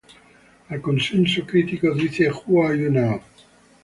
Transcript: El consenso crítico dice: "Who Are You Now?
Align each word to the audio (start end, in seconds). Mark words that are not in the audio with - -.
El 0.69 0.81
consenso 0.81 1.45
crítico 1.45 1.93
dice: 1.93 2.27
"Who 2.31 2.65
Are 2.65 2.75
You 2.75 2.89
Now? 2.89 3.21